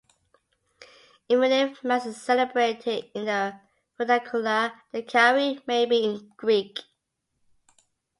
[1.29, 3.59] Even if Mass is celebrated in the
[3.99, 6.79] vernacular, the "Kyrie" may be in Greek.